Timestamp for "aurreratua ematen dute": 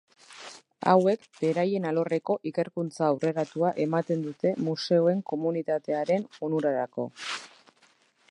3.09-4.55